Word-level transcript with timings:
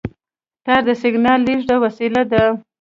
تار 0.65 0.81
د 0.87 0.89
سیګنال 1.01 1.39
لېږد 1.47 1.69
وسیله 1.83 2.21
ده. 2.31 2.43